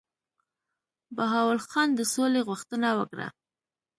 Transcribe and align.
بهاول 1.15 1.59
خان 1.69 1.89
د 1.95 1.99
سولي 2.13 2.41
غوښتنه 2.49 2.89
وکړه. 2.99 3.27